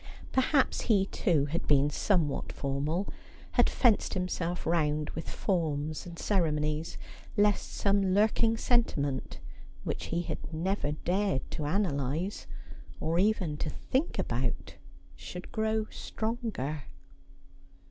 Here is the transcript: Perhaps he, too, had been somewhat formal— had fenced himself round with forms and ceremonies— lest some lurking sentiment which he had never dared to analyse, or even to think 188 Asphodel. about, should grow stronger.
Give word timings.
Perhaps 0.31 0.81
he, 0.89 1.05
too, 1.05 1.45
had 1.45 1.67
been 1.67 1.91
somewhat 1.91 2.51
formal— 2.51 3.07
had 3.59 3.69
fenced 3.69 4.15
himself 4.15 4.65
round 4.65 5.11
with 5.11 5.29
forms 5.29 6.07
and 6.07 6.17
ceremonies— 6.17 6.97
lest 7.37 7.71
some 7.71 8.15
lurking 8.15 8.57
sentiment 8.57 9.39
which 9.83 10.05
he 10.05 10.23
had 10.23 10.51
never 10.51 10.93
dared 10.93 11.51
to 11.51 11.65
analyse, 11.65 12.47
or 12.99 13.19
even 13.19 13.57
to 13.57 13.69
think 13.69 14.17
188 14.17 14.17
Asphodel. 14.17 14.49
about, 14.49 14.77
should 15.15 15.51
grow 15.51 15.85
stronger. 15.91 16.85